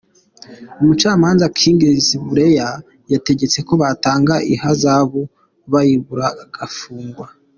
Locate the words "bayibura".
5.71-6.27